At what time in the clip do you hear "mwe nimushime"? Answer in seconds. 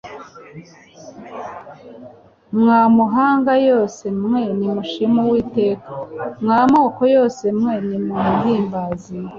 4.23-5.17